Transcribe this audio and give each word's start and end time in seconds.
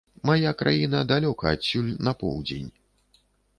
Мая 0.27 0.53
краіна 0.61 1.01
далёка 1.11 1.53
адсюль 1.57 1.93
на 2.09 2.17
поўдзень. 2.25 2.69